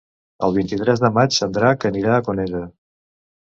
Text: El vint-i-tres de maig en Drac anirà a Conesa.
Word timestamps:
El 0.47 0.55
vint-i-tres 0.55 1.03
de 1.03 1.11
maig 1.19 1.39
en 1.49 1.55
Drac 1.59 1.87
anirà 1.93 2.19
a 2.19 2.27
Conesa. 2.31 2.67